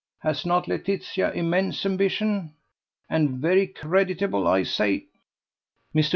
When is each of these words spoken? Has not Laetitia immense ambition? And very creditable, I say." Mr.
Has 0.21 0.47
not 0.47 0.67
Laetitia 0.67 1.29
immense 1.33 1.85
ambition? 1.85 2.55
And 3.07 3.37
very 3.37 3.67
creditable, 3.67 4.47
I 4.47 4.63
say." 4.63 5.05
Mr. 5.93 6.09